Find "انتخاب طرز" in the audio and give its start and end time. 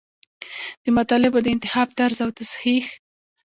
1.55-2.17